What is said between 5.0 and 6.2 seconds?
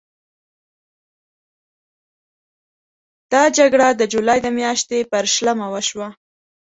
پر شلمه وشوه.